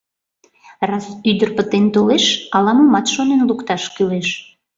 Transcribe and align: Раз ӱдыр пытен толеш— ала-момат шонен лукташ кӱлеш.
Раз 0.89 1.05
ӱдыр 1.29 1.49
пытен 1.57 1.85
толеш— 1.93 2.25
ала-момат 2.55 3.05
шонен 3.13 3.41
лукташ 3.49 3.83
кӱлеш. 3.95 4.29